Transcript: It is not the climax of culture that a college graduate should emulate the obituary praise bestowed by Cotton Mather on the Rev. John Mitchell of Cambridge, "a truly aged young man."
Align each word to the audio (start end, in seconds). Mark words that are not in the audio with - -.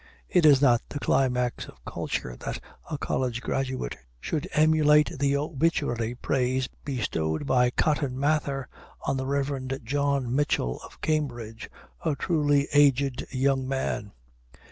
It 0.29 0.47
is 0.47 0.63
not 0.63 0.81
the 0.89 0.97
climax 0.99 1.67
of 1.67 1.85
culture 1.85 2.35
that 2.35 2.59
a 2.89 2.97
college 2.97 3.39
graduate 3.39 3.95
should 4.19 4.49
emulate 4.51 5.19
the 5.19 5.37
obituary 5.37 6.15
praise 6.15 6.67
bestowed 6.83 7.45
by 7.45 7.69
Cotton 7.69 8.19
Mather 8.19 8.67
on 9.05 9.17
the 9.17 9.27
Rev. 9.27 9.71
John 9.83 10.35
Mitchell 10.35 10.79
of 10.83 11.01
Cambridge, 11.01 11.69
"a 12.03 12.15
truly 12.15 12.67
aged 12.73 13.27
young 13.29 13.67
man." 13.67 14.11